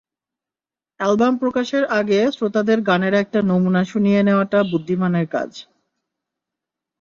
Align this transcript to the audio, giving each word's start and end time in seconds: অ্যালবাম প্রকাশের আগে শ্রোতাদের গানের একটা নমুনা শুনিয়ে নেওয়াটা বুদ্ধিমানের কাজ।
অ্যালবাম 0.99 1.33
প্রকাশের 1.37 1.83
আগে 1.99 2.19
শ্রোতাদের 2.31 2.79
গানের 2.81 3.13
একটা 3.13 3.39
নমুনা 3.41 3.81
শুনিয়ে 3.83 4.19
নেওয়াটা 4.23 4.59
বুদ্ধিমানের 4.63 5.27
কাজ। 5.27 5.51